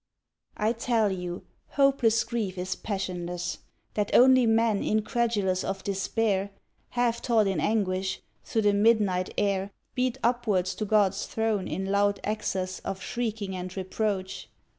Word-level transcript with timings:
I 0.57 0.73
tell 0.73 1.11
you, 1.11 1.45
hopeless 1.77 2.23
grief 2.23 2.57
is 2.57 2.73
passionless, 2.75 3.59
That 3.93 4.09
only 4.15 4.47
men 4.47 4.81
incredulous 4.83 5.63
of 5.63 5.83
despair, 5.83 6.49
Half 6.89 7.21
taught 7.21 7.45
in 7.45 7.59
anguish, 7.59 8.19
through 8.43 8.63
the 8.63 8.73
midnight 8.73 9.31
air 9.37 9.69
Beat 9.93 10.17
upwards 10.23 10.73
to 10.77 10.85
God's 10.85 11.27
throne 11.27 11.67
in 11.67 11.85
loud 11.85 12.19
access 12.23 12.79
Of 12.79 12.99
shrieking 12.99 13.55
and 13.55 13.77
reproach. 13.77 14.49